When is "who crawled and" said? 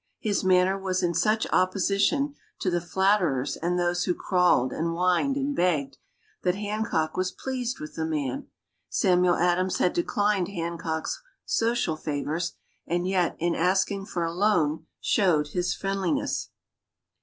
4.05-4.93